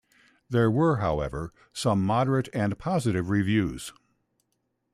There 0.49 0.71
were, 0.71 0.97
however, 0.97 1.53
some 1.73 2.03
moderate 2.03 2.49
and 2.55 2.75
positive 2.79 3.29
reviews. 3.29 3.93